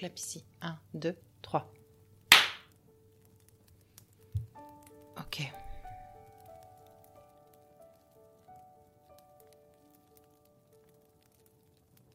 [0.00, 0.42] clap ici.
[0.62, 1.70] 1, 2, 3.
[5.18, 5.42] Ok.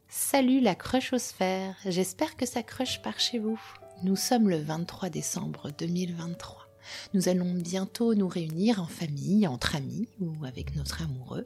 [0.08, 3.62] Salut la crushosphère, j'espère que ça crush par chez vous.
[4.02, 6.68] Nous sommes le 23 décembre 2023.
[7.14, 11.46] Nous allons bientôt nous réunir en famille, entre amis ou avec notre amoureux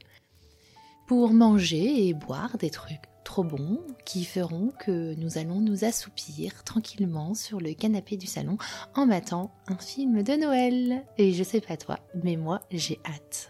[1.06, 6.64] pour manger et boire des trucs trop bons qui feront que nous allons nous assoupir
[6.64, 8.58] tranquillement sur le canapé du salon
[8.95, 11.05] en matant un film de Noël.
[11.20, 13.49] Et je sais pas toi, mais moi j'ai hâte.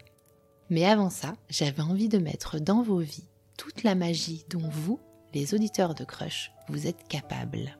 [0.69, 4.99] Mais avant ça, j'avais envie de mettre dans vos vies toute la magie dont vous,
[5.33, 7.79] les auditeurs de Crush, vous êtes capables.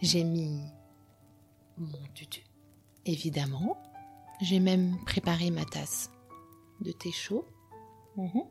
[0.00, 0.62] J'ai mis
[1.76, 2.42] mon tutu,
[3.04, 3.76] évidemment.
[4.40, 6.10] J'ai même préparé ma tasse
[6.80, 7.44] de thé chaud.
[8.16, 8.44] Mhm.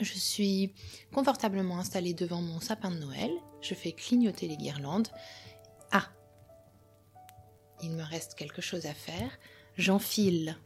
[0.00, 0.74] Je suis
[1.12, 3.30] confortablement installée devant mon sapin de Noël.
[3.62, 5.08] Je fais clignoter les guirlandes.
[5.90, 6.08] Ah
[7.82, 9.30] Il me reste quelque chose à faire.
[9.76, 10.56] J'enfile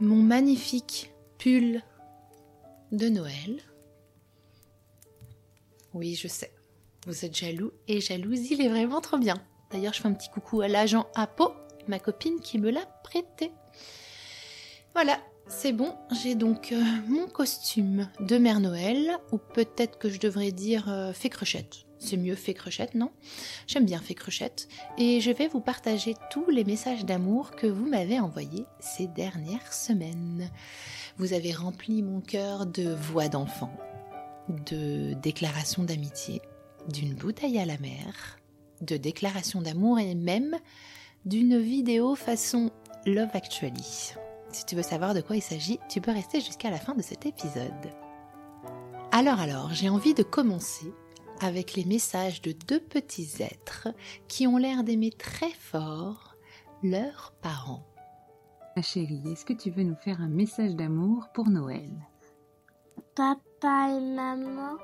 [0.00, 1.82] mon magnifique pull
[2.92, 3.60] de Noël.
[5.94, 6.52] Oui, je sais.
[7.06, 9.36] Vous êtes jaloux et jalouse, il est vraiment trop bien.
[9.70, 11.52] D'ailleurs, je fais un petit coucou à l'agent Apo,
[11.86, 13.52] ma copine qui me l'a prêté.
[14.94, 15.20] Voilà,
[15.56, 20.50] c'est bon, j'ai donc euh, mon costume de Mère Noël, ou peut-être que je devrais
[20.50, 21.30] dire euh, fée.
[21.98, 23.10] C'est mieux fée crochette, non?
[23.66, 27.86] J'aime bien fée crochette, et je vais vous partager tous les messages d'amour que vous
[27.86, 30.50] m'avez envoyés ces dernières semaines.
[31.18, 33.72] Vous avez rempli mon cœur de voix d'enfant,
[34.48, 36.42] de déclarations d'amitié,
[36.88, 38.38] d'une bouteille à la mer,
[38.82, 40.56] de déclarations d'amour et même
[41.24, 42.70] d'une vidéo façon
[43.06, 44.14] Love Actually.
[44.54, 47.02] Si tu veux savoir de quoi il s'agit, tu peux rester jusqu'à la fin de
[47.02, 47.90] cet épisode.
[49.10, 50.94] Alors alors, j'ai envie de commencer
[51.40, 53.88] avec les messages de deux petits êtres
[54.28, 56.36] qui ont l'air d'aimer très fort
[56.84, 57.84] leurs parents.
[58.76, 61.90] Ma chérie, est-ce que tu veux nous faire un message d'amour pour Noël?
[63.16, 64.76] Papa et maman,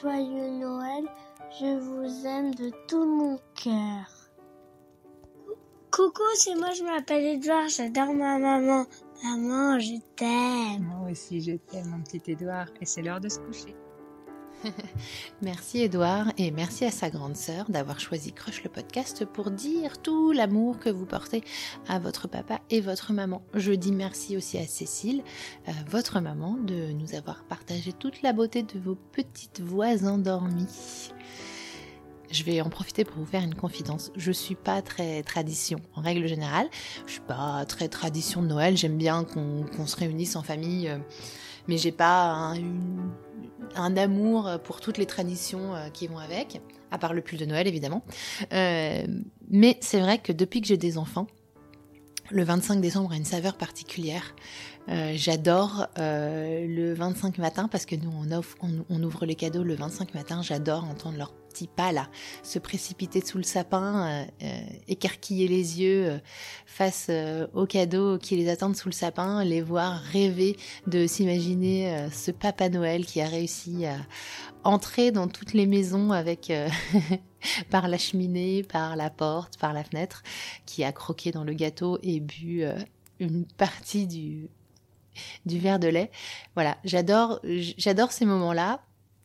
[0.00, 1.06] joyeux Noël,
[1.58, 4.25] je vous aime de tout mon cœur.
[5.96, 8.84] Coucou, c'est moi, je m'appelle Edouard, j'adore ma maman.
[9.24, 10.82] Maman, je t'aime.
[10.82, 13.74] Moi aussi, je t'aime, mon petit Edouard, et c'est l'heure de se coucher.
[15.42, 20.02] merci Edouard et merci à sa grande sœur d'avoir choisi Crush le podcast pour dire
[20.02, 21.42] tout l'amour que vous portez
[21.88, 23.40] à votre papa et votre maman.
[23.54, 25.22] Je dis merci aussi à Cécile,
[25.66, 31.14] euh, votre maman, de nous avoir partagé toute la beauté de vos petites voix endormies.
[32.30, 34.10] Je vais en profiter pour vous faire une confidence.
[34.16, 36.68] Je suis pas très tradition en règle générale.
[37.06, 38.76] Je suis pas très tradition de Noël.
[38.76, 40.98] J'aime bien qu'on se réunisse en famille, euh,
[41.68, 42.54] mais j'ai pas
[43.74, 46.60] un, amour pour toutes les traditions euh, qui vont avec,
[46.90, 48.04] à part le pull de Noël évidemment.
[48.52, 49.06] Euh,
[49.50, 51.26] mais c'est vrai que depuis que j'ai des enfants,
[52.30, 54.34] le 25 décembre a une saveur particulière.
[55.14, 60.42] J'adore le 25 matin parce que nous on, on, ouvre les cadeaux le 25 matin.
[60.42, 62.08] J'adore entendre leurs petits pas là
[62.42, 66.20] se précipiter sous le sapin, euh, écarquiller les yeux
[66.66, 67.10] face
[67.54, 70.56] aux cadeaux qui les attendent sous le sapin, les voir rêver
[70.86, 73.96] de s'imaginer ce Papa Noël qui a réussi à
[74.64, 76.50] entrer dans toutes les maisons avec
[77.70, 80.22] par la cheminée, par la porte, par la fenêtre,
[80.64, 82.74] qui a croqué dans le gâteau et bu euh,
[83.18, 84.48] une partie du,
[85.46, 86.10] du verre de lait.
[86.54, 88.82] Voilà, j'adore, j'adore ces moments-là.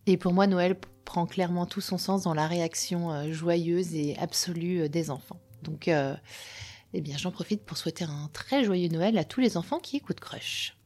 [0.07, 0.75] Et pour moi, Noël
[1.11, 5.41] prend clairement tout son sens dans la réaction euh, joyeuse et absolue euh, des enfants.
[5.61, 9.79] Donc, eh bien, j'en profite pour souhaiter un très joyeux Noël à tous les enfants
[9.79, 10.77] qui écoutent Crush.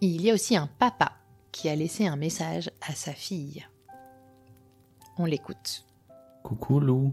[0.00, 1.14] Il y a aussi un papa
[1.50, 3.66] qui a laissé un message à sa fille.
[5.18, 5.84] On l'écoute.
[6.44, 7.12] Coucou Lou.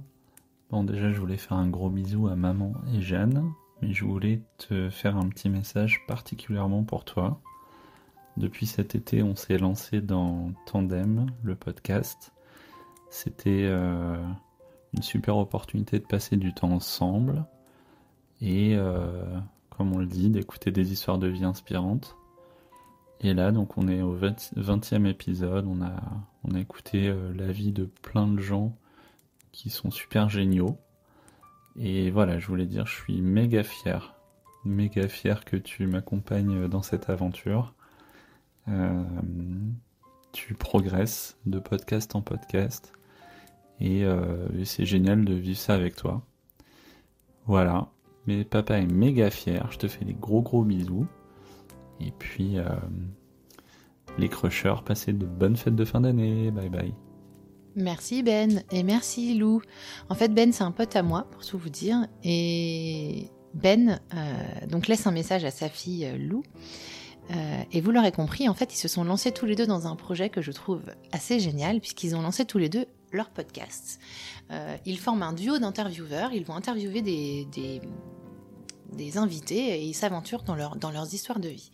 [0.69, 4.41] Bon déjà je voulais faire un gros bisou à maman et Jeanne, mais je voulais
[4.59, 7.41] te faire un petit message particulièrement pour toi.
[8.37, 12.33] Depuis cet été on s'est lancé dans Tandem, le podcast.
[13.09, 14.17] C'était euh,
[14.93, 17.45] une super opportunité de passer du temps ensemble
[18.41, 19.23] et euh,
[19.77, 22.15] comme on le dit, d'écouter des histoires de vie inspirantes.
[23.21, 25.65] Et là, donc, on est au 20e épisode.
[25.67, 25.95] On a,
[26.43, 28.77] on a écouté euh, la vie de plein de gens
[29.51, 30.77] qui sont super géniaux.
[31.77, 34.15] Et voilà, je voulais dire, je suis méga fier.
[34.63, 37.73] Méga fier que tu m'accompagnes dans cette aventure.
[38.67, 39.03] Euh,
[40.31, 42.93] tu progresses de podcast en podcast.
[43.79, 46.21] Et, euh, et c'est génial de vivre ça avec toi.
[47.45, 47.89] Voilà.
[48.27, 49.67] Mais papa est méga fier.
[49.71, 51.07] Je te fais des gros gros bisous.
[52.01, 52.65] Et puis, euh,
[54.17, 56.51] les crushers, passez de bonnes fêtes de fin d'année.
[56.51, 56.93] Bye bye.
[57.77, 59.61] Merci Ben et merci Lou.
[60.07, 63.99] En fait Ben c'est un pote à moi pour tout vous dire et Ben
[64.69, 66.41] donc laisse un message à sa fille Lou
[67.31, 69.87] euh, et vous l'aurez compris en fait ils se sont lancés tous les deux dans
[69.87, 73.99] un projet que je trouve assez génial puisqu'ils ont lancé tous les deux leur podcast.
[74.85, 77.47] ils forment un duo d'intervieweurs, ils vont interviewer des,
[78.91, 81.71] des, invités et ils s'aventurent dans, leur, dans leurs histoires de vie.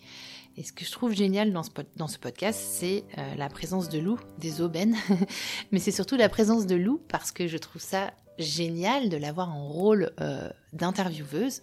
[0.58, 3.88] Et ce que je trouve génial dans ce, dans ce podcast, c'est euh, la présence
[3.88, 4.98] de Lou, des aubaines,
[5.72, 9.56] mais c'est surtout la présence de Lou parce que je trouve ça génial de l'avoir
[9.56, 11.62] en rôle euh, d'intervieweuse.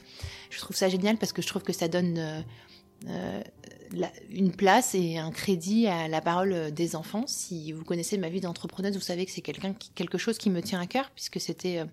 [0.51, 2.45] Je trouve ça génial parce que je trouve que ça donne
[3.07, 3.43] euh,
[4.31, 7.25] une place et un crédit à la parole des enfants.
[7.27, 10.81] Si vous connaissez ma vie d'entrepreneuse, vous savez que c'est quelque chose qui me tient
[10.81, 11.85] à cœur puisque c'était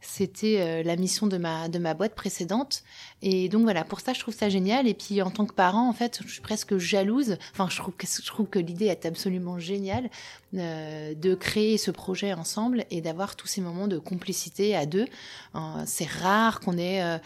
[0.00, 2.82] c'était euh, la mission de ma, de ma boîte précédente.
[3.22, 4.88] Et donc voilà, pour ça, je trouve ça génial.
[4.88, 7.36] Et puis en tant que parent, en fait, je suis presque jalouse.
[7.52, 10.10] Enfin, je trouve que, je trouve que l'idée est absolument géniale
[10.54, 15.06] euh, de créer ce projet ensemble et d'avoir tous ces moments de complicité à deux.
[15.54, 17.18] Euh, c'est rare qu'on ait, euh,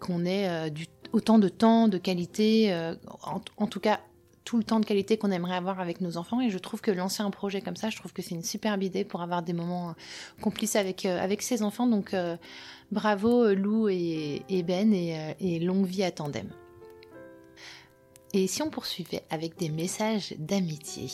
[0.00, 2.94] qu'on ait euh, du, autant de temps, de qualité, euh,
[3.56, 4.00] en, tout cas
[4.44, 6.40] tout le temps de qualité qu'on aimerait avoir avec nos enfants.
[6.40, 8.82] Et je trouve que lancer un projet comme ça, je trouve que c'est une superbe
[8.82, 9.92] idée pour avoir des moments euh,
[10.42, 11.86] complices avec, euh, avec ses enfants.
[11.86, 12.14] Donc
[12.90, 16.48] bravo Lou et, Ben et, longue vie à tandem.
[18.32, 21.08] Et si on poursuivait avec des messages d'amitié?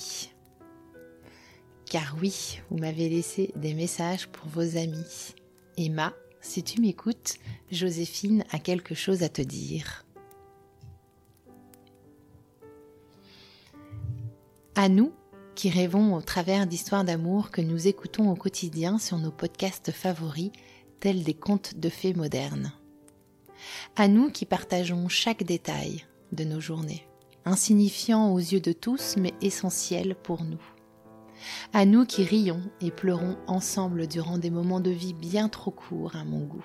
[1.84, 5.34] Car oui, vous m'avez laissé des messages pour vos amis.
[5.76, 7.36] Emma, si tu m'écoutes,
[7.70, 10.04] Joséphine a quelque chose à te dire.
[14.74, 15.12] À nous
[15.54, 20.52] qui rêvons au travers d'histoires d'amour que nous écoutons au quotidien sur nos podcasts favoris,
[21.00, 22.72] tels des contes de fées modernes.
[23.96, 27.06] À nous qui partageons chaque détail de nos journées,
[27.44, 30.62] insignifiant aux yeux de tous mais essentiel pour nous.
[31.72, 36.16] À nous qui rions et pleurons ensemble durant des moments de vie bien trop courts
[36.16, 36.64] à mon goût.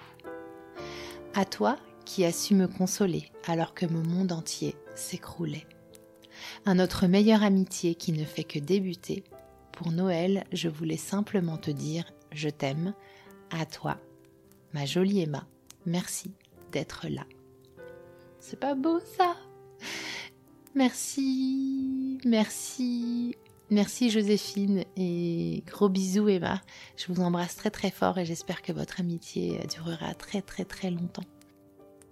[1.34, 5.68] À toi qui as su me consoler alors que mon monde entier s'écroulait.
[6.66, 9.24] À notre meilleure amitié qui ne fait que débuter,
[9.72, 12.94] pour Noël, je voulais simplement te dire je t'aime,
[13.52, 13.98] à toi,
[14.74, 15.48] ma jolie Emma,
[15.86, 16.32] merci
[16.72, 17.26] d'être là.
[18.40, 19.36] C'est pas beau ça?
[20.76, 23.36] Merci, merci,
[23.70, 26.62] merci Joséphine et gros bisous Emma.
[26.98, 30.92] Je vous embrasse très très fort et j'espère que votre amitié durera très très très
[30.92, 31.26] longtemps.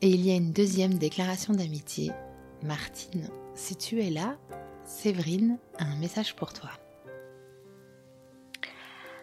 [0.01, 2.11] Et il y a une deuxième déclaration d'amitié.
[2.61, 4.37] Martine, si tu es là,
[4.85, 6.69] Séverine a un message pour toi.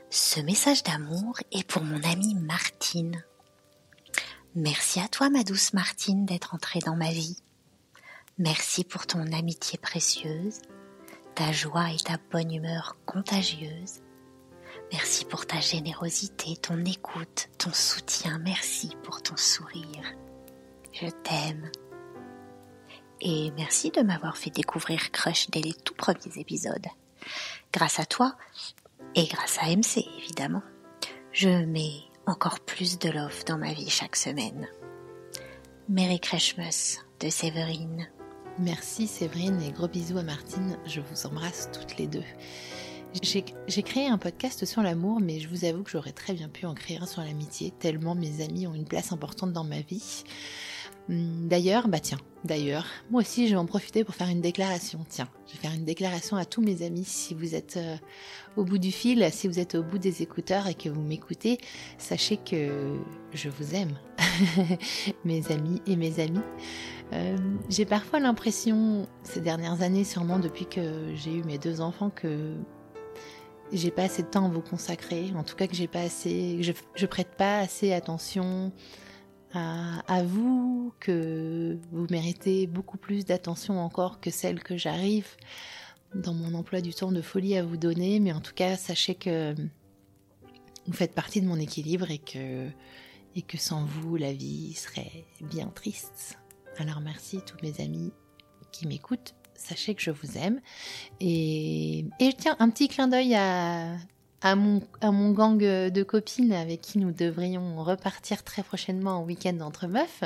[0.09, 3.25] Ce message d'amour est pour mon amie Martine.
[4.55, 7.37] Merci à toi, ma douce Martine, d'être entrée dans ma vie.
[8.39, 10.61] Merci pour ton amitié précieuse,
[11.35, 14.01] ta joie et ta bonne humeur contagieuse.
[14.93, 18.39] Merci pour ta générosité, ton écoute, ton soutien.
[18.39, 20.15] Merci pour ton sourire.
[20.93, 21.71] Je t'aime.
[23.21, 26.87] Et merci de m'avoir fait découvrir Crush dès les tout premiers épisodes.
[27.73, 28.35] Grâce à toi,
[29.15, 30.63] et grâce à MC évidemment,
[31.33, 34.69] je mets encore plus de love dans ma vie chaque semaine.
[35.89, 38.09] Merry Christmas de Séverine.
[38.63, 42.25] Merci Séverine et gros bisous à Martine, je vous embrasse toutes les deux.
[43.23, 46.67] J'ai créé un podcast sur l'amour, mais je vous avoue que j'aurais très bien pu
[46.67, 50.25] en créer un sur l'amitié, tellement mes amis ont une place importante dans ma vie.
[51.09, 55.07] Hum, d'ailleurs, bah tiens, d'ailleurs, moi aussi je vais en profiter pour faire une déclaration.
[55.09, 57.05] Tiens, je vais faire une déclaration à tous mes amis.
[57.05, 57.97] Si vous êtes euh,
[58.59, 61.59] au bout du fil, si vous êtes au bout des écouteurs et que vous m'écoutez,
[61.97, 62.95] sachez que
[63.33, 63.99] je vous aime,
[65.25, 66.43] mes amis et mes amis.
[67.13, 67.37] Euh,
[67.69, 72.55] j'ai parfois l'impression, ces dernières années, sûrement depuis que j'ai eu mes deux enfants, que
[73.73, 75.33] j'ai pas assez de temps à vous consacrer.
[75.37, 78.73] En tout cas, que j'ai pas assez, je, prête pas assez attention
[79.53, 85.27] à, vous, que vous méritez beaucoup plus d'attention encore que celle que j'arrive
[86.15, 88.21] dans mon emploi du temps de folie à vous donner.
[88.21, 89.55] Mais en tout cas, sachez que
[90.87, 96.39] vous faites partie de mon équilibre et que sans vous, la vie serait bien triste.
[96.79, 98.13] Alors merci tous mes amis
[98.73, 99.35] qui m'écoutent.
[99.55, 100.61] Sachez que je vous aime.
[101.21, 103.99] Et, et tiens, un petit clin d'œil à,
[104.57, 104.81] mon,
[105.33, 110.25] gang de copines avec qui nous devrions repartir très prochainement en week-end entre meufs.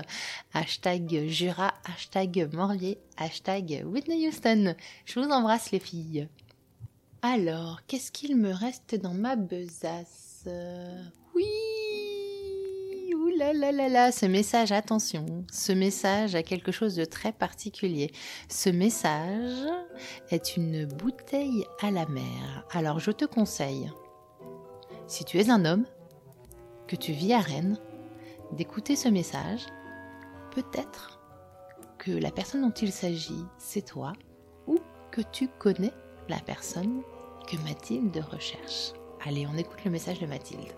[0.52, 4.76] Hashtag Jura, hashtag Morlier, hashtag Whitney Houston.
[5.04, 6.28] Je vous embrasse les filles.
[7.22, 10.46] Alors, qu'est-ce qu'il me reste dans ma besace?
[13.54, 18.10] Ce message, attention, ce message a quelque chose de très particulier.
[18.48, 19.68] Ce message
[20.30, 22.66] est une bouteille à la mer.
[22.72, 23.90] Alors, je te conseille
[25.06, 25.84] si tu es un homme,
[26.88, 27.78] que tu vis à Rennes,
[28.52, 29.66] d'écouter ce message,
[30.50, 31.20] peut-être
[31.98, 34.14] que la personne dont il s'agit, c'est toi,
[34.66, 34.78] ou
[35.12, 35.92] que tu connais
[36.28, 37.02] la personne
[37.46, 38.92] que Mathilde recherche.
[39.24, 40.72] Allez, on écoute le message de Mathilde.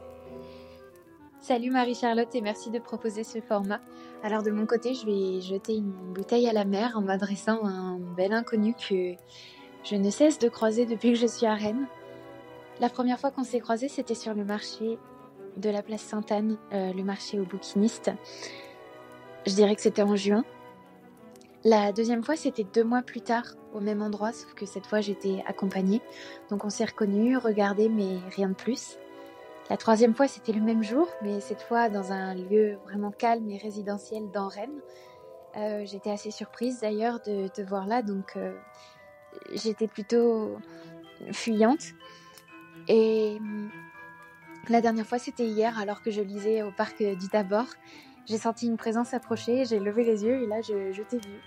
[1.47, 3.79] Salut Marie-Charlotte et merci de proposer ce format.
[4.25, 7.69] Alors de mon côté, je vais jeter une bouteille à la mer en m'adressant à
[7.69, 9.15] un bel inconnu que
[9.85, 11.87] je ne cesse de croiser depuis que je suis à Rennes.
[12.81, 14.99] La première fois qu'on s'est croisés, c'était sur le marché
[15.57, 18.11] de la place Sainte-Anne, euh, le marché aux bouquinistes.
[19.47, 20.45] Je dirais que c'était en juin.
[21.62, 25.00] La deuxième fois, c'était deux mois plus tard, au même endroit, sauf que cette fois,
[25.00, 26.00] j'étais accompagnée.
[26.50, 28.99] Donc on s'est reconnus, regardés, mais rien de plus.
[29.68, 33.50] La troisième fois, c'était le même jour, mais cette fois dans un lieu vraiment calme
[33.50, 34.80] et résidentiel dans Rennes.
[35.56, 38.54] Euh, j'étais assez surprise d'ailleurs de te voir là, donc euh,
[39.54, 40.56] j'étais plutôt
[41.32, 41.82] fuyante.
[42.87, 43.70] Et hum,
[44.68, 47.66] la dernière fois, c'était hier, alors que je lisais au parc du Tabor.
[48.26, 51.40] J'ai senti une présence approcher, j'ai levé les yeux et là, je, t'ai vu.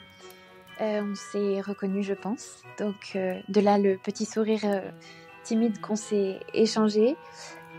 [0.82, 2.64] Euh, on s'est reconnu, je pense.
[2.80, 4.62] Donc, de là, le petit sourire
[5.44, 7.16] timide qu'on s'est échangé.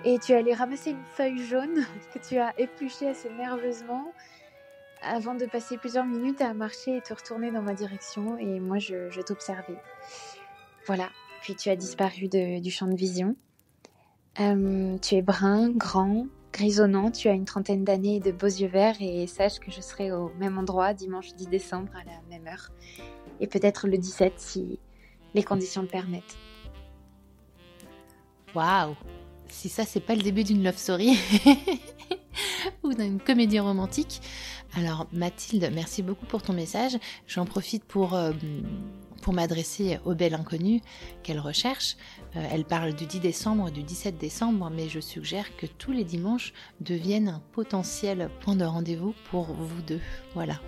[0.05, 4.13] Et tu es allé ramasser une feuille jaune que tu as épluchée assez nerveusement
[5.03, 8.39] avant de passer plusieurs minutes à marcher et te retourner dans ma direction.
[8.39, 9.81] Et moi, je, t'observais.
[10.87, 11.09] Voilà.
[11.43, 13.35] Puis tu as disparu du champ de vision.
[14.41, 17.11] Euh, tu es brun, grand, grisonnant.
[17.11, 18.97] Tu as une trentaine d'années et de beaux yeux verts.
[19.01, 22.71] Et sache que je serai au même endroit dimanche 10 décembre à la même heure.
[23.41, 24.79] Et peut-être le 17 si
[25.35, 26.37] les conditions le permettent.
[28.55, 28.97] Waouh
[29.51, 31.19] si ça c'est pas le début d'une love story
[32.83, 34.21] ou d'une comédie romantique.
[34.75, 36.97] Alors Mathilde, merci beaucoup pour ton message.
[37.27, 38.33] J'en profite pour, euh,
[39.33, 40.81] m'adresser au bel inconnu
[41.23, 41.97] qu'elle recherche.
[42.35, 46.03] Euh, elle parle du 10 décembre, du 17 décembre, mais je suggère que tous les
[46.03, 50.01] dimanches deviennent un potentiel point de rendez-vous pour vous deux.
[50.35, 50.61] Voilà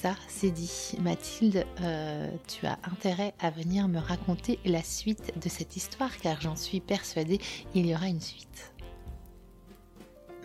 [0.00, 0.92] ça, c'est dit.
[1.00, 6.40] Mathilde, euh, tu as intérêt à venir me raconter la suite de cette histoire car
[6.40, 7.40] j'en suis persuadée,
[7.74, 8.72] il y aura une suite.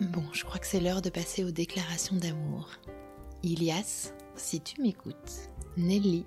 [0.00, 2.68] Bon, je crois que c'est l'heure de passer aux déclarations d'amour.
[3.44, 6.24] Ilias, si tu m'écoutes, Nelly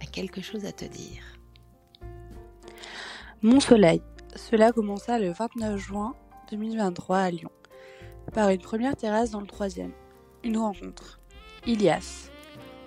[0.00, 1.24] a quelque chose à te dire.
[3.42, 4.00] Mon soleil,
[4.36, 6.14] cela commença le 29 juin
[6.52, 7.50] 2023 à Lyon,
[8.32, 9.92] par une première terrasse dans le troisième.
[10.44, 11.18] Une rencontre.
[11.66, 12.29] Ilias,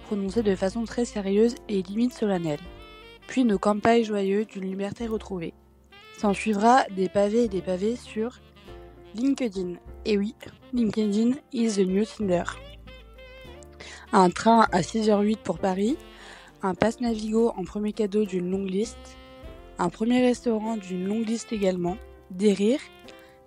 [0.06, 2.60] prononcé de façon très sérieuse et limite solennelle.
[3.28, 5.54] Puis nos campagnes joyeuses d'une liberté retrouvée.
[6.18, 8.40] S'en suivra des pavés et des pavés sur
[9.16, 9.74] LinkedIn.
[10.06, 10.36] Et oui,
[10.74, 12.44] LinkedIn is the new Tinder.
[14.12, 15.98] Un train à 6h08 pour Paris,
[16.62, 19.18] un pass Navigo en premier cadeau d'une longue liste,
[19.80, 21.98] un premier restaurant d'une longue liste également,
[22.32, 22.80] des rires,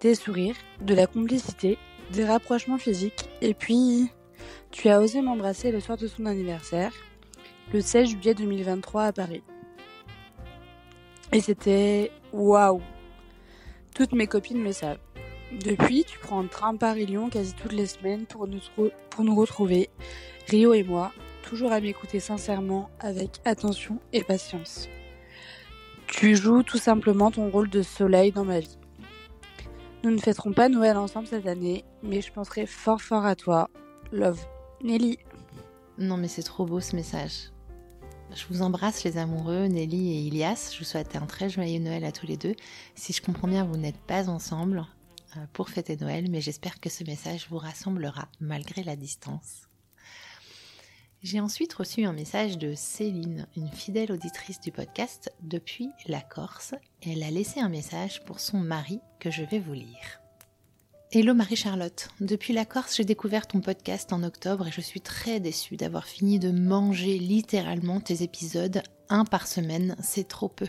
[0.00, 1.78] des sourires, de la complicité,
[2.12, 4.10] des rapprochements physiques, et puis
[4.70, 6.92] tu as osé m'embrasser le soir de son anniversaire,
[7.72, 9.42] le 16 juillet 2023 à Paris.
[11.32, 12.80] Et c'était waouh
[13.94, 14.98] Toutes mes copines le savent.
[15.52, 18.60] Depuis, tu prends le train Paris-Lyon quasi toutes les semaines pour nous,
[19.10, 19.90] pour nous retrouver,
[20.48, 21.12] Rio et moi,
[21.42, 24.88] toujours à m'écouter sincèrement, avec attention et patience.
[26.06, 28.78] Tu joues tout simplement ton rôle de soleil dans ma vie.
[30.02, 33.68] Nous ne fêterons pas Noël ensemble cette année, mais je penserai fort fort à toi.
[34.12, 34.40] Love.
[34.82, 35.18] Nelly.
[35.98, 37.50] Non mais c'est trop beau ce message.
[38.34, 40.70] Je vous embrasse les amoureux, Nelly et Ilias.
[40.72, 42.54] Je vous souhaite un très joyeux Noël à tous les deux.
[42.94, 44.84] Si je comprends bien, vous n'êtes pas ensemble
[45.36, 49.68] euh, pour fêter Noël, mais j'espère que ce message vous rassemblera malgré la distance.
[51.22, 56.74] J'ai ensuite reçu un message de Céline, une fidèle auditrice du podcast depuis la Corse.
[57.02, 60.20] Elle a laissé un message pour son mari que je vais vous lire.
[61.18, 62.10] Hello Marie-Charlotte.
[62.20, 66.04] Depuis la Corse, j'ai découvert ton podcast en octobre et je suis très déçue d'avoir
[66.04, 70.66] fini de manger littéralement tes épisodes, un par semaine, c'est trop peu.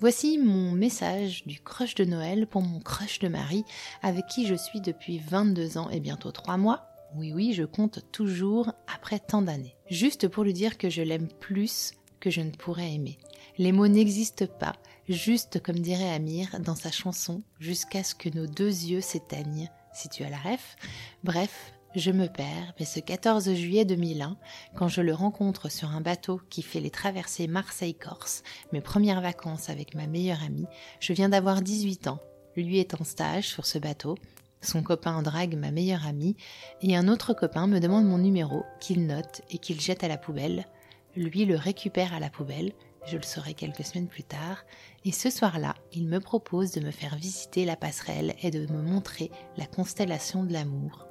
[0.00, 3.62] Voici mon message du crush de Noël pour mon crush de Marie,
[4.02, 6.88] avec qui je suis depuis 22 ans et bientôt 3 mois.
[7.14, 9.76] Oui, oui, je compte toujours après tant d'années.
[9.88, 13.20] Juste pour lui dire que je l'aime plus que je ne pourrais aimer.
[13.58, 14.74] Les mots n'existent pas,
[15.08, 20.08] juste comme dirait Amir dans sa chanson Jusqu'à ce que nos deux yeux s'éteignent, si
[20.08, 20.76] tu as la ref.
[21.22, 24.36] Bref, je me perds, mais ce 14 juillet 2001,
[24.74, 28.42] quand je le rencontre sur un bateau qui fait les traversées Marseille-Corse,
[28.72, 30.66] mes premières vacances avec ma meilleure amie,
[30.98, 32.18] je viens d'avoir 18 ans.
[32.56, 34.16] Lui est en stage sur ce bateau,
[34.60, 36.36] son copain drague ma meilleure amie,
[36.80, 40.18] et un autre copain me demande mon numéro, qu'il note et qu'il jette à la
[40.18, 40.66] poubelle.
[41.14, 42.72] Lui le récupère à la poubelle,
[43.06, 44.64] je le saurai quelques semaines plus tard,
[45.04, 48.82] et ce soir-là, il me propose de me faire visiter la passerelle et de me
[48.82, 51.06] montrer la constellation de l'amour.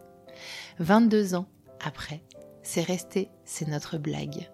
[0.79, 1.47] 22 ans
[1.83, 2.23] après,
[2.63, 4.49] c'est resté, c'est notre blague.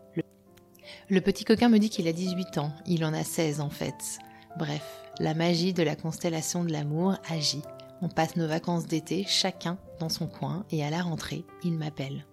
[1.09, 1.21] Le...
[1.21, 4.19] petit coquin me dit qu'il a 18 ans, il en a 16 en fait.
[4.57, 4.83] Bref,
[5.19, 7.61] la magie de la constellation de l'amour agit.
[8.01, 12.25] On passe nos vacances d'été chacun dans son coin et à la rentrée, il m'appelle.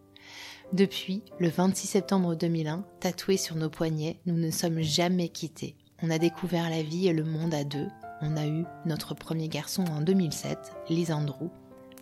[0.73, 5.76] Depuis le 26 septembre 2001, tatoué sur nos poignets, nous ne sommes jamais quittés.
[6.02, 7.87] On a découvert la vie et le monde à deux.
[8.20, 10.58] On a eu notre premier garçon en 2007,
[10.88, 11.50] Lisandro.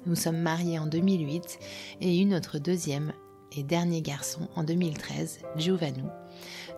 [0.06, 1.58] Nous sommes mariés en 2008
[2.00, 3.12] et eu notre deuxième
[3.52, 6.02] et dernier garçon en 2013, Giovanni.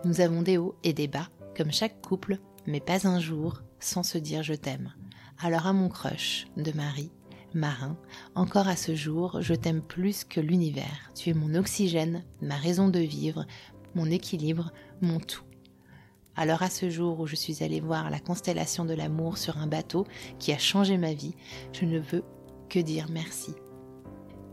[0.03, 4.03] Nous avons des hauts et des bas, comme chaque couple, mais pas un jour sans
[4.03, 4.93] se dire je t'aime.
[5.39, 7.11] Alors à mon crush de Marie,
[7.57, 7.97] marin,
[8.35, 11.11] encore à ce jour, je t'aime plus que l'univers.
[11.15, 13.45] Tu es mon oxygène, ma raison de vivre,
[13.95, 14.71] mon équilibre,
[15.01, 15.43] mon tout.
[16.35, 19.67] Alors à ce jour où je suis allée voir la constellation de l'amour sur un
[19.67, 20.05] bateau
[20.37, 21.33] qui a changé ma vie,
[21.73, 22.23] je ne veux
[22.69, 23.53] que dire merci.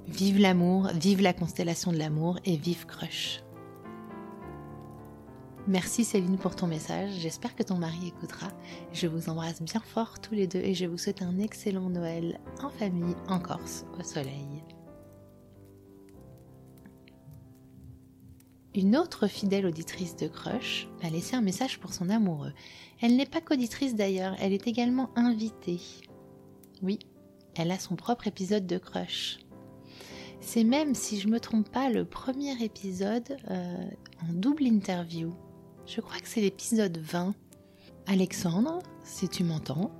[0.08, 3.43] Vive l'amour, vive la constellation de l'amour et vive Crush.
[5.66, 8.48] Merci Céline pour ton message, j'espère que ton mari écoutera.
[8.92, 12.38] Je vous embrasse bien fort tous les deux et je vous souhaite un excellent Noël
[12.62, 14.62] en famille en Corse au soleil.
[18.74, 22.52] Une autre fidèle auditrice de Crush a laissé un message pour son amoureux.
[23.00, 25.80] Elle n'est pas qu'auditrice d'ailleurs, elle est également invitée.
[26.82, 26.98] Oui,
[27.54, 29.38] elle a son propre épisode de Crush.
[30.42, 33.88] C'est même, si je me trompe pas, le premier épisode euh,
[34.28, 35.32] en double interview.
[35.86, 37.34] Je crois que c'est l'épisode 20.
[38.06, 39.90] Alexandre, si tu m'entends,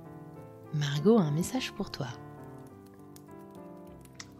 [0.73, 2.07] Margot a un message pour toi.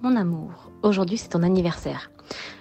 [0.02, 2.10] Mon amour, aujourd'hui c'est ton anniversaire.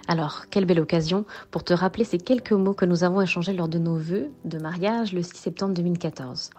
[0.06, 3.68] Alors, quelle belle occasion pour te rappeler ces quelques mots que nous avons échangés lors
[3.68, 6.50] de nos vœux de mariage le 6 septembre 2014.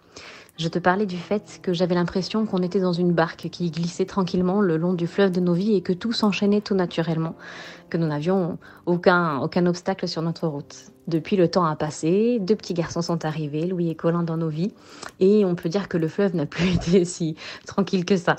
[0.58, 4.06] Je te parlais du fait que j'avais l'impression qu'on était dans une barque qui glissait
[4.06, 7.36] tranquillement le long du fleuve de nos vies et que tout s'enchaînait tout naturellement,
[7.90, 10.92] que nous n'avions aucun, aucun obstacle sur notre route.
[11.08, 14.50] Depuis, le temps a passé, deux petits garçons sont arrivés, Louis et Colin, dans nos
[14.50, 14.74] vies,
[15.20, 17.36] et on peut dire que le fleuve n'a plus été si
[17.68, 18.38] tranquille que ça.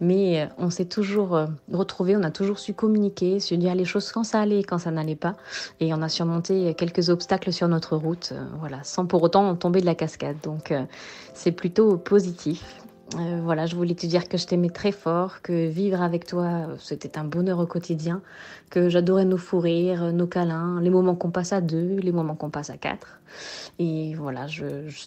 [0.00, 3.84] Mais euh, on s'est toujours euh, retrouvés, on a toujours su communiquer, se dire les
[3.84, 5.34] choses quand ça allait et quand ça n'allait pas,
[5.80, 9.80] et on a surmonté quelques obstacles sur notre route, euh, voilà, sans pour autant tomber
[9.80, 10.36] de la cascade.
[10.42, 10.72] Donc
[11.36, 12.64] c'est plutôt positif.
[13.14, 16.66] Euh, voilà, je voulais te dire que je t'aimais très fort, que vivre avec toi,
[16.80, 18.20] c'était un bonheur au quotidien,
[18.68, 22.34] que j'adorais nos fous rires, nos câlins, les moments qu'on passe à deux, les moments
[22.34, 23.20] qu'on passe à quatre.
[23.78, 24.46] Et voilà,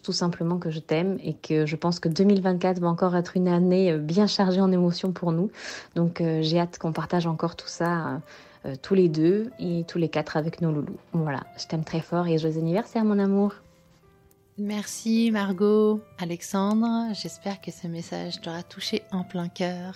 [0.02, 3.50] tout simplement que je t'aime et que je pense que 2024 va encore être une
[3.50, 5.52] année bien chargée en émotions pour nous.
[5.96, 8.22] Donc euh, j'ai hâte qu'on partage encore tout ça.
[8.66, 10.98] Euh, tous les deux et tous les quatre avec nos loulous.
[11.14, 13.54] Voilà, je t'aime très fort et joyeux anniversaire mon amour.
[14.60, 17.14] Merci Margot, Alexandre.
[17.14, 19.96] J'espère que ce message t'aura touché en plein cœur.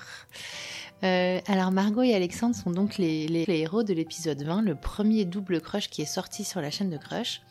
[1.03, 5.25] Euh, alors Margot et Alexandre sont donc les, les héros de l'épisode 20, le premier
[5.25, 7.41] double crush qui est sorti sur la chaîne de Crush.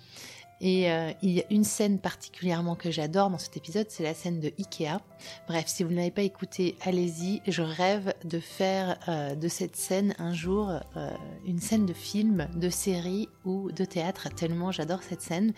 [0.64, 4.14] Et euh, il y a une scène particulièrement que j'adore dans cet épisode, c'est la
[4.14, 5.00] scène de Ikea.
[5.48, 7.42] Bref, si vous ne l'avez pas écouté, allez-y.
[7.48, 11.10] Je rêve de faire euh, de cette scène un jour euh,
[11.44, 15.52] une scène de film, de série ou de théâtre, tellement j'adore cette scène.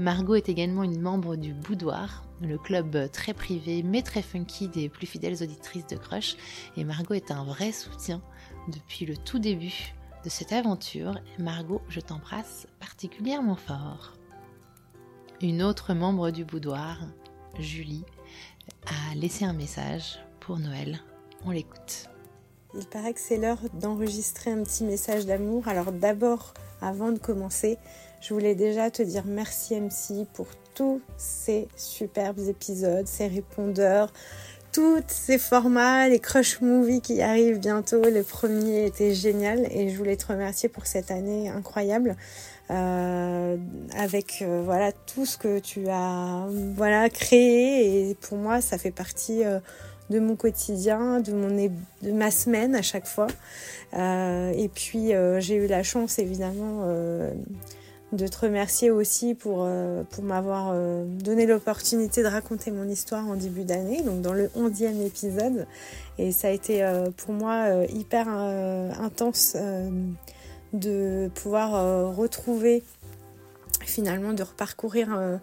[0.00, 4.88] Margot est également une membre du Boudoir, le club très privé mais très funky des
[4.88, 6.34] plus fidèles auditrices de Crush.
[6.76, 8.20] Et Margot est un vrai soutien
[8.66, 11.14] depuis le tout début de cette aventure.
[11.38, 14.19] Margot, je t'embrasse particulièrement fort.
[15.42, 16.98] Une autre membre du boudoir,
[17.58, 18.04] Julie,
[18.84, 21.00] a laissé un message pour Noël.
[21.46, 22.10] On l'écoute.
[22.74, 25.66] Il paraît que c'est l'heure d'enregistrer un petit message d'amour.
[25.66, 27.78] Alors d'abord, avant de commencer,
[28.20, 34.12] je voulais déjà te dire merci MC pour tous ces superbes épisodes, ces répondeurs,
[34.72, 38.02] tous ces formats, les crush movies qui arrivent bientôt.
[38.02, 42.16] Le premier était génial et je voulais te remercier pour cette année incroyable.
[42.70, 43.56] Euh,
[43.96, 48.92] avec euh, voilà tout ce que tu as voilà créé et pour moi ça fait
[48.92, 49.58] partie euh,
[50.08, 53.26] de mon quotidien, de mon de ma semaine à chaque fois.
[53.92, 56.84] et puis j'ai eu la chance évidemment
[58.12, 59.68] de te remercier aussi pour,
[60.10, 60.74] pour m'avoir
[61.06, 65.68] donné l'opportunité de raconter mon histoire en début d'année, donc dans le onzième épisode.
[66.18, 66.84] Et ça a été
[67.16, 69.56] pour moi hyper intense
[70.72, 72.82] de pouvoir euh, retrouver
[73.84, 75.36] finalement de reparcourir euh,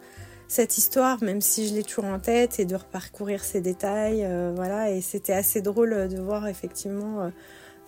[0.48, 4.54] cette histoire, même si je l'ai toujours en tête, et de reparcourir ces détails, euh,
[4.56, 4.92] voilà.
[4.92, 7.32] Et c'était assez drôle de voir effectivement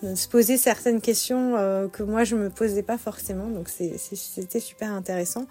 [0.02, 1.52] se poser certaines questions
[1.92, 5.46] que moi je me posais pas forcément, donc c'était super intéressant.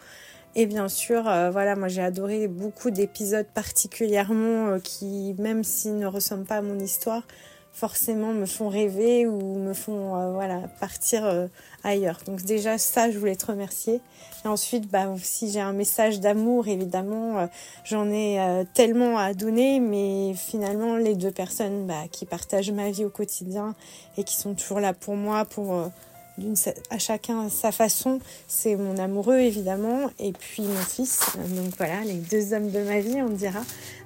[0.55, 6.45] Et bien sûr, voilà, moi j'ai adoré beaucoup d'épisodes particulièrement qui, même s'ils ne ressemblent
[6.45, 7.27] pas à mon histoire,
[7.73, 11.47] forcément me font rêver ou me font euh, voilà partir
[11.83, 12.19] ailleurs.
[12.25, 14.01] Donc déjà ça, je voulais te remercier.
[14.43, 17.49] Et ensuite, bah, si j'ai un message d'amour, évidemment,
[17.83, 23.05] j'en ai tellement à donner, mais finalement les deux personnes bah, qui partagent ma vie
[23.05, 23.75] au quotidien
[24.17, 25.89] et qui sont toujours là pour moi, pour
[26.89, 28.19] à chacun sa façon.
[28.47, 31.37] C'est mon amoureux évidemment et puis mon fils.
[31.37, 33.61] Donc voilà, les deux hommes de ma vie, on dira.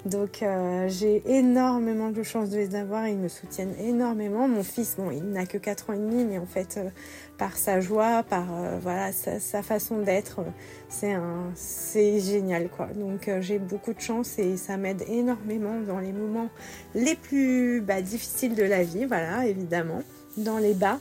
[0.05, 3.07] Donc euh, j'ai énormément de chance de les avoir.
[3.07, 4.47] Ils me soutiennent énormément.
[4.47, 6.89] Mon fils, bon, il n'a que 4 ans et demi, mais en fait, euh,
[7.37, 10.41] par sa joie, par euh, voilà sa, façon d'être,
[10.89, 12.87] c'est génial quoi.
[12.95, 16.49] Donc j'ai beaucoup de chance et ça m'aide énormément dans les moments
[16.95, 19.05] les plus bah, difficiles de la vie.
[19.05, 20.01] Voilà, évidemment,
[20.37, 20.99] dans les bas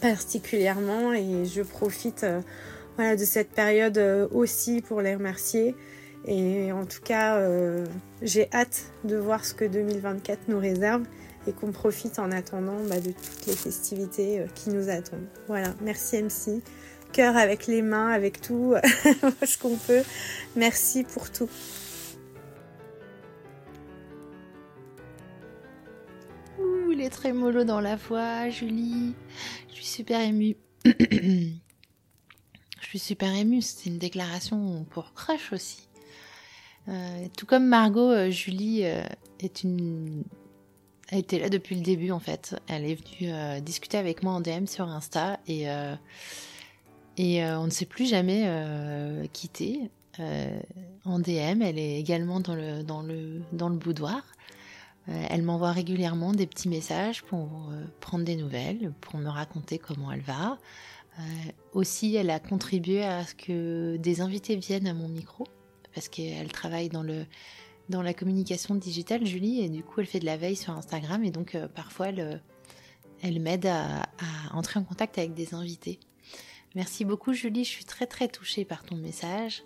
[0.00, 2.40] particulièrement et je profite euh,
[2.96, 5.74] voilà, de cette période euh, aussi pour les remercier.
[6.26, 7.86] Et en tout cas, euh,
[8.20, 11.04] j'ai hâte de voir ce que 2024 nous réserve
[11.46, 15.26] et qu'on profite en attendant bah, de toutes les festivités qui nous attendent.
[15.48, 16.62] Voilà, merci MC.
[17.12, 18.74] Cœur avec les mains, avec tout,
[19.42, 20.02] ce qu'on peut.
[20.56, 21.48] Merci pour tout.
[26.58, 29.14] Ouh, très mollo dans la voix, Julie
[29.86, 30.56] super émue.
[30.84, 31.52] je
[32.80, 33.62] suis super émue.
[33.62, 35.88] C'est une déclaration pour Crush aussi.
[36.88, 39.02] Euh, tout comme Margot, euh, Julie euh,
[39.38, 40.24] est une
[41.12, 42.56] a là depuis le début en fait.
[42.68, 45.64] Elle est venue discuter avec moi en DM sur Insta et
[47.16, 48.48] et on ne s'est plus jamais
[49.32, 49.90] quitté.
[51.04, 54.22] en DM, elle est également dans le dans le dans le boudoir.
[55.08, 59.78] Euh, elle m'envoie régulièrement des petits messages pour euh, prendre des nouvelles, pour me raconter
[59.78, 60.58] comment elle va.
[61.18, 61.22] Euh,
[61.72, 65.46] aussi, elle a contribué à ce que des invités viennent à mon micro,
[65.94, 70.36] parce qu'elle travaille dans, la communication digitale, Julie, et du coup, elle fait de la
[70.36, 74.06] veille sur Instagram, et donc parfois, elle, m'aide à,
[74.52, 75.98] entrer en contact avec des invités.
[76.76, 79.64] Merci beaucoup, Julie, je suis très très touchée par ton message.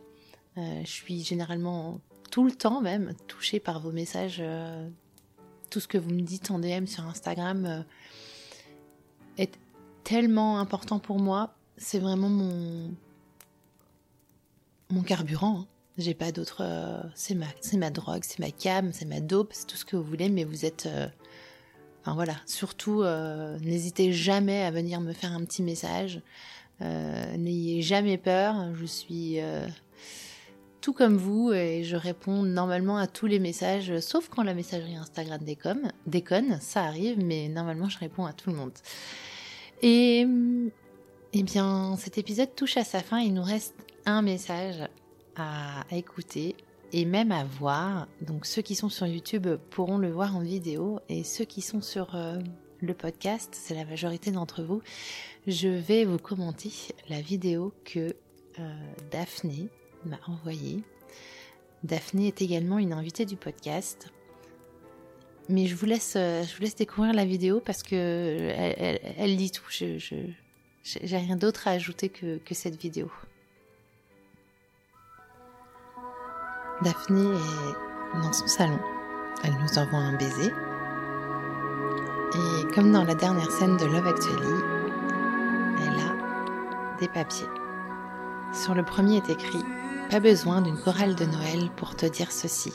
[0.57, 4.42] je suis généralement tout le temps même touchée par vos messages
[5.75, 7.83] tout ce que vous me dites en DM sur Instagram euh,
[9.39, 9.59] est
[10.05, 11.57] tellement important pour moi.
[11.79, 12.95] C'est vraiment mon
[14.91, 15.63] mon carburant.
[15.63, 15.67] Hein.
[15.99, 16.59] J'ai pas d'autre.
[16.61, 19.85] Euh, c'est ma c'est ma drogue, c'est ma cam, c'est ma dope, c'est tout ce
[19.85, 20.29] que vous voulez.
[20.29, 20.87] Mais vous êtes.
[20.87, 21.09] Euh,
[22.03, 22.37] enfin voilà.
[22.47, 23.03] Surtout,
[23.61, 26.23] n'hésitez jamais à venir me faire un petit message.
[26.81, 28.77] N'ayez jamais peur.
[28.77, 29.41] Je suis
[30.85, 34.97] tout comme vous et je réponds normalement à tous les messages, sauf quand la messagerie
[34.97, 35.40] Instagram
[36.07, 38.75] déconne, ça arrive, mais normalement je réponds à tout le monde.
[39.81, 40.27] Et
[41.33, 43.18] eh bien, cet épisode touche à sa fin.
[43.20, 44.87] Il nous reste un message
[45.37, 46.55] à, écouter
[46.92, 48.07] et même à voir.
[48.20, 51.81] Donc ceux qui sont sur YouTube pourront le voir en vidéo et ceux qui sont
[51.81, 52.38] sur euh,
[52.83, 54.83] le podcast, c'est la majorité d'entre vous,
[55.47, 56.70] je vais vous commenter
[57.09, 58.14] la vidéo que
[58.59, 58.75] euh,
[59.11, 59.70] Daphné
[60.07, 60.83] m'a envoyé.
[61.83, 64.11] Daphné est également une invitée du podcast.
[65.49, 68.51] Mais je vous laisse, euh, je vous laisse découvrir la vidéo parce que
[69.19, 69.64] elle, dit tout.
[69.69, 69.99] Je,
[70.83, 73.11] j'ai rien d'autre à ajouter que, que cette vidéo.
[76.83, 78.79] Daphné est dans son salon.
[79.43, 80.51] Elle nous envoie un baiser.
[82.35, 84.61] Et comme dans la dernière scène de Love Actually,
[85.83, 87.47] elle a des papiers.
[88.53, 89.62] Sur le premier est écrit
[90.11, 92.73] pas besoin d'une chorale de Noël pour te dire ceci.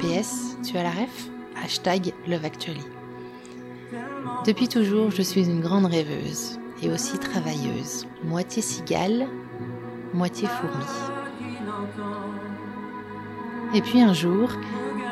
[0.00, 1.28] PS, tu as la ref?
[1.62, 2.84] Hashtag Love Actually.
[4.46, 9.28] Depuis toujours, je suis une grande rêveuse et aussi travailleuse, moitié cigale,
[10.12, 10.84] moitié fourmi.
[13.74, 14.50] Et puis un jour,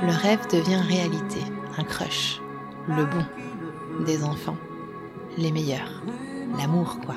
[0.03, 1.41] le rêve devient réalité,
[1.79, 2.41] un crush,
[2.89, 4.57] le bon, des enfants,
[5.39, 6.03] les meilleurs,
[6.59, 7.17] l'amour quoi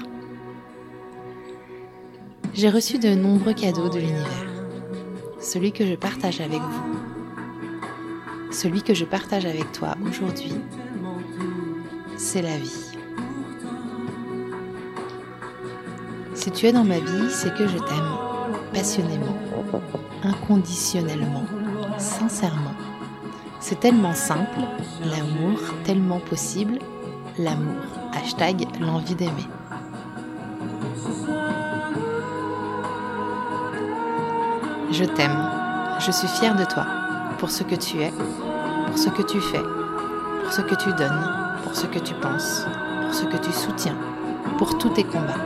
[2.54, 4.46] j'ai reçu de nombreux cadeaux de l'univers.
[5.40, 6.94] Celui que je partage avec vous,
[8.52, 10.54] celui que je partage avec toi aujourd'hui,
[12.16, 12.92] c'est la vie.
[16.36, 18.18] Si tu es dans ma vie, c'est que je t'aime
[18.74, 19.36] passionnément,
[20.24, 21.46] inconditionnellement,
[21.98, 22.76] sincèrement.
[23.60, 24.60] C'est tellement simple,
[25.06, 26.80] l'amour tellement possible,
[27.40, 27.82] l'amour.
[28.14, 29.48] Hashtag l'envie d'aimer.
[34.94, 35.50] Je t'aime.
[36.06, 36.86] Je suis fière de toi,
[37.40, 38.12] pour ce que tu es,
[38.86, 39.64] pour ce que tu fais,
[40.44, 41.32] pour ce que tu donnes,
[41.64, 42.68] pour ce que tu penses,
[43.02, 43.98] pour ce que tu soutiens,
[44.60, 45.42] pour tous tes combats.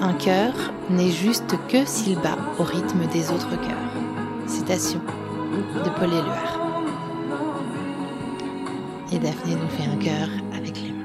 [0.00, 0.54] Un cœur
[0.90, 4.46] n'est juste que s'il bat au rythme des autres cœurs.
[4.46, 5.00] Citation
[5.84, 6.60] de Paul Éluard.
[9.12, 11.04] Et Daphné nous fait un cœur avec les mains.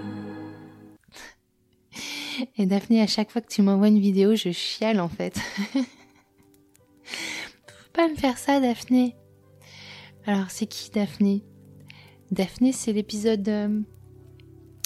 [2.55, 5.41] Et Daphné, à chaque fois que tu m'envoies une vidéo, je chiale en fait.
[7.95, 9.15] Pas me faire ça, Daphné.
[10.25, 11.45] Alors, c'est qui Daphné?
[12.29, 13.47] Daphné, c'est l'épisode.
[13.47, 13.79] Euh,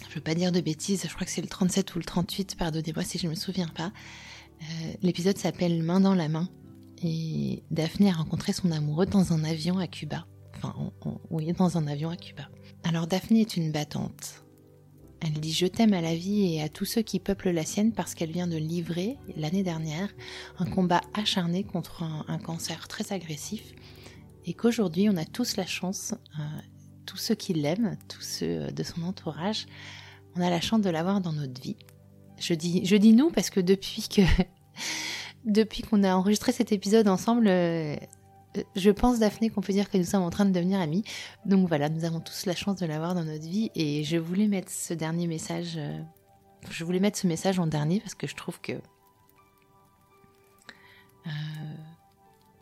[0.08, 2.56] je veux pas dire de bêtises, je crois que c'est le 37 ou le 38,
[2.56, 3.92] pardonnez-moi si je me souviens pas.
[4.62, 6.50] Euh, l'épisode s'appelle Main dans la main.
[7.02, 10.28] Et Daphné a rencontré son amoureux dans un avion à Cuba.
[10.58, 10.76] Enfin,
[11.32, 12.44] oui, dans un avion à Cuba.
[12.84, 14.44] Alors Daphné est une battante.
[15.22, 17.92] Elle dit je t'aime à la vie et à tous ceux qui peuplent la sienne
[17.92, 20.10] parce qu'elle vient de livrer l'année dernière
[20.58, 23.74] un combat acharné contre un, cancer très agressif
[24.46, 26.44] et qu'aujourd'hui on a tous la chance, euh,
[27.06, 29.66] tous ceux qui l'aiment, tous ceux de son entourage,
[30.36, 31.76] on a la chance de l'avoir dans notre vie.
[32.38, 34.22] Je dis, je dis nous parce que depuis que
[35.46, 37.96] depuis qu'on a enregistré cet épisode ensemble, euh,
[38.76, 41.04] je pense, Daphné, qu'on peut dire que nous sommes en train de devenir amis.
[41.46, 43.72] Donc voilà, nous avons tous la chance de l'avoir dans notre vie.
[43.76, 45.74] Et je voulais mettre ce dernier message.
[45.78, 46.02] Euh,
[46.70, 48.74] je voulais mettre ce message en dernier parce que je trouve que.
[51.28, 51.32] Euh,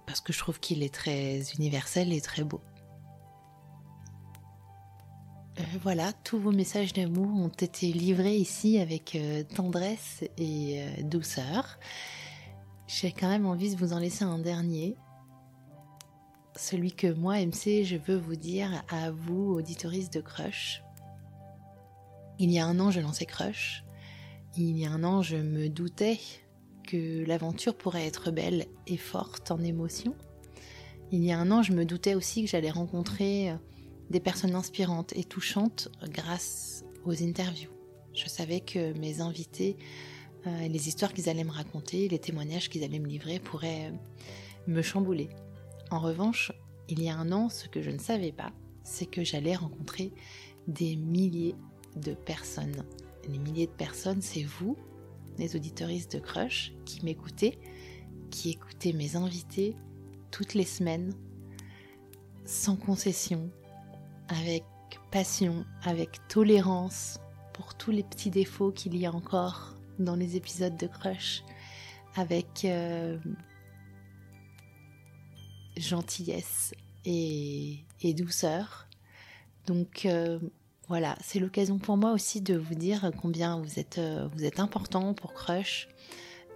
[0.06, 2.62] parce que je trouve qu'il est très universel et très beau.
[5.60, 9.18] Euh, voilà, tous vos messages d'amour ont été livrés ici avec
[9.56, 11.80] tendresse et douceur.
[12.88, 14.98] J'ai quand même envie de vous en laisser un dernier
[16.58, 20.84] celui que moi, MC, je veux vous dire à vous, auditoristes de Crush.
[22.40, 23.84] Il y a un an, je lançais Crush.
[24.58, 26.20] Il y a un an, je me doutais
[26.84, 30.16] que l'aventure pourrait être belle et forte en émotion.
[31.12, 33.54] Il y a un an, je me doutais aussi que j'allais rencontrer
[34.10, 37.72] des personnes inspirantes et touchantes grâce aux interviews.
[38.14, 39.78] Je savais que mes invités,
[40.48, 43.94] euh, les histoires qu'ils allaient me raconter, les témoignages qu'ils allaient me livrer pourraient
[44.66, 45.30] me chambouler.
[45.90, 46.52] En revanche,
[46.90, 48.52] il y a un an, ce que je ne savais pas,
[48.84, 50.12] c'est que j'allais rencontrer
[50.68, 51.56] des milliers
[51.96, 52.84] de personnes.
[53.30, 54.78] Les milliers de personnes, c'est vous,
[55.38, 57.58] les auditoristes de Crush, qui m'écoutez,
[58.32, 59.76] qui écoutez mes invités
[60.32, 61.14] toutes les semaines,
[62.46, 63.50] sans concession,
[64.28, 64.64] avec
[65.12, 67.20] passion, avec tolérance
[67.54, 71.44] pour tous les petits défauts qu'il y a encore dans les épisodes de Crush,
[72.16, 73.18] avec euh,
[75.80, 76.74] gentillesse
[77.06, 77.84] et,
[78.16, 78.88] douceur.
[79.66, 80.40] Donc euh,
[80.88, 84.60] voilà, c'est l'occasion pour moi aussi de vous dire combien vous êtes, euh, vous êtes
[84.60, 85.88] important pour Crush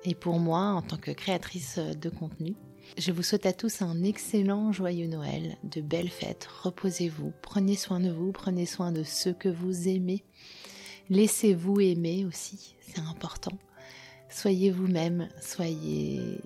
[0.04, 2.56] et pour moi en tant que créatrice de contenu.
[2.98, 8.00] Je vous souhaite à tous un excellent joyeux Noël, de belles fêtes, reposez-vous, prenez soin
[8.00, 10.24] de vous, prenez soin de ceux que vous aimez,
[11.10, 13.58] laissez-vous aimer aussi, c'est important.
[14.30, 16.40] Soyez vous-même, soyez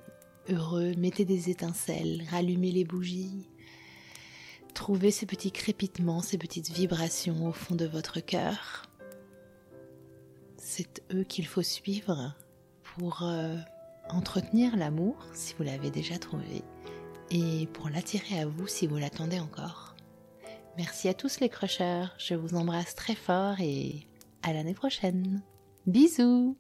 [0.50, 3.50] heureux, mettez des étincelles, rallumez les bougies,
[4.74, 8.84] trouvez ces petits crépitements, ces petites vibrations au fond de votre cœur.
[10.58, 12.36] C'est eux qu'il faut suivre
[12.84, 13.56] pour euh,
[14.10, 16.64] entretenir l'amour si vous l'avez déjà trouvé
[17.32, 19.96] et pour l'attirer à vous si vous l'attendez encore.
[20.78, 24.08] Merci à tous les crocheurs, je vous embrasse très fort et
[24.44, 25.42] à l'année prochaine.
[25.88, 26.58] Bisous